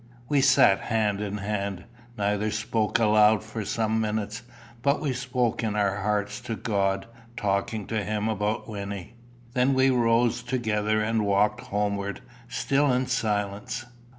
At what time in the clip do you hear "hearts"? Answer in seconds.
5.97-6.41